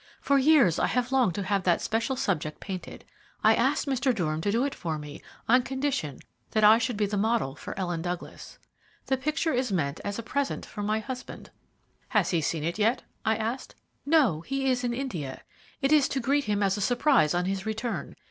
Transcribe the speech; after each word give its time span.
"For 0.19 0.39
years 0.39 0.79
I 0.79 0.87
have 0.87 1.11
longed 1.11 1.35
to 1.35 1.43
have 1.43 1.61
that 1.61 1.79
special 1.79 2.15
subject 2.15 2.59
painted. 2.59 3.05
I 3.43 3.53
asked 3.53 3.85
Mr. 3.85 4.15
Durham 4.15 4.41
to 4.41 4.51
do 4.51 4.63
it 4.63 4.73
for 4.73 4.97
me 4.97 5.21
on 5.47 5.61
condition 5.61 6.21
that 6.49 6.63
I 6.63 6.79
should 6.79 6.97
be 6.97 7.05
the 7.05 7.17
model 7.17 7.53
for 7.53 7.77
Ellen 7.77 8.01
Douglas. 8.01 8.57
The 9.05 9.15
picture 9.17 9.53
is 9.53 9.71
meant 9.71 9.99
as 10.03 10.17
a 10.17 10.23
present 10.23 10.65
for 10.65 10.81
my 10.81 11.01
husband." 11.01 11.51
"Has 12.07 12.31
he 12.31 12.41
seen 12.41 12.63
it 12.63 12.79
yet?" 12.79 13.03
I 13.25 13.35
asked 13.35 13.75
"No, 14.03 14.41
he 14.41 14.71
is 14.71 14.83
in 14.83 14.91
India; 14.95 15.43
it 15.83 15.91
is 15.91 16.09
to 16.09 16.19
greet 16.19 16.45
him 16.45 16.63
as 16.63 16.77
a 16.77 16.81
surprise 16.81 17.35
on 17.35 17.45
his 17.45 17.67
return. 17.67 18.15